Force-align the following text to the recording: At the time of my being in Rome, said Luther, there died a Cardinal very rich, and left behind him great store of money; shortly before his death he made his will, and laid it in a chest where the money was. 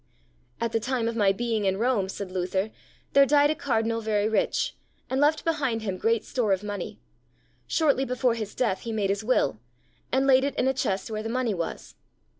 At 0.59 0.71
the 0.71 0.79
time 0.79 1.07
of 1.07 1.15
my 1.15 1.31
being 1.31 1.65
in 1.65 1.77
Rome, 1.77 2.09
said 2.09 2.31
Luther, 2.31 2.71
there 3.13 3.27
died 3.27 3.51
a 3.51 3.55
Cardinal 3.55 4.01
very 4.01 4.27
rich, 4.27 4.75
and 5.11 5.21
left 5.21 5.45
behind 5.45 5.83
him 5.83 5.99
great 5.99 6.25
store 6.25 6.51
of 6.53 6.63
money; 6.63 6.99
shortly 7.67 8.03
before 8.03 8.33
his 8.33 8.55
death 8.55 8.81
he 8.81 8.91
made 8.91 9.11
his 9.11 9.23
will, 9.23 9.59
and 10.11 10.25
laid 10.25 10.43
it 10.43 10.55
in 10.55 10.67
a 10.67 10.73
chest 10.73 11.11
where 11.11 11.21
the 11.21 11.29
money 11.29 11.53
was. 11.53 11.93